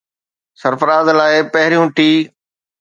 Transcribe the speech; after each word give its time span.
سرفراز 0.61 1.07
لاءِ 1.19 1.33
پهريون 1.53 1.87
ٽي 1.95 2.09